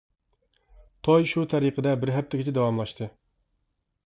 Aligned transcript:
توي 1.07 1.27
شۇ 1.33 1.43
تەرىقىدە 1.51 1.93
بىر 2.05 2.13
ھەپتىگىچە 2.17 2.55
داۋاملاشتى. 2.57 3.11